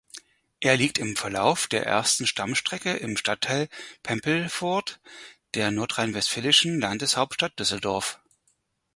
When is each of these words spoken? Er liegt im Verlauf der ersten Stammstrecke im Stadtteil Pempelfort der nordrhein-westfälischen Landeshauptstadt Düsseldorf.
Er 0.61 0.77
liegt 0.77 0.97
im 0.97 1.15
Verlauf 1.15 1.67
der 1.67 1.85
ersten 1.85 2.25
Stammstrecke 2.25 2.93
im 2.93 3.15
Stadtteil 3.17 3.69
Pempelfort 4.01 4.99
der 5.53 5.69
nordrhein-westfälischen 5.69 6.79
Landeshauptstadt 6.79 7.59
Düsseldorf. 7.59 8.19